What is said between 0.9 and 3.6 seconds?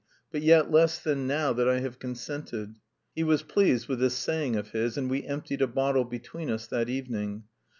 than now that I have consented." He was